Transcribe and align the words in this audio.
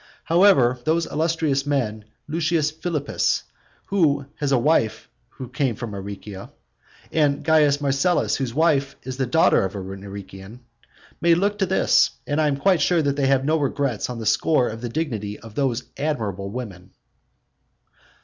However, 0.23 0.79
those 0.83 1.05
illustrious 1.05 1.63
men 1.67 2.05
Lucius 2.27 2.71
Philippus, 2.71 3.43
who 3.85 4.25
has 4.37 4.51
a 4.51 4.57
wife 4.57 5.07
who 5.29 5.47
came 5.47 5.75
from 5.75 5.93
Aricia, 5.93 6.49
and 7.11 7.45
Caius 7.45 7.79
Marcellus, 7.79 8.37
whose 8.37 8.51
wife 8.51 8.95
is 9.03 9.17
the 9.17 9.27
daughter 9.27 9.63
of 9.63 9.75
an 9.75 10.03
Arician, 10.03 10.61
may 11.21 11.35
look 11.35 11.59
to 11.59 11.67
this; 11.67 12.09
and 12.25 12.41
I 12.41 12.47
am 12.47 12.57
quite 12.57 12.81
sure 12.81 13.03
that 13.03 13.15
they 13.15 13.27
have 13.27 13.45
no 13.45 13.57
regrets 13.59 14.09
on 14.09 14.17
the 14.17 14.25
score 14.25 14.69
of 14.69 14.81
the 14.81 14.89
dignity 14.89 15.39
of 15.39 15.53
those 15.53 15.83
admirable 15.97 16.49
women. 16.49 16.93